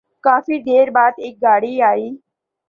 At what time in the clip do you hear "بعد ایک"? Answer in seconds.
0.95-1.35